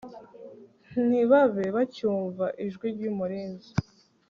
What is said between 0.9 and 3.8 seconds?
ntibabe bacyumva ijwi ry'umurinzi